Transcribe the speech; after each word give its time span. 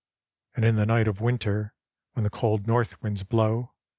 And 0.55 0.65
in 0.65 0.77
the 0.77 0.87
night 0.87 1.07
of 1.07 1.21
winter. 1.21 1.75
When 2.13 2.23
the 2.23 2.31
cold 2.31 2.65
north 2.65 2.99
winds 3.03 3.21
blow. 3.21 3.73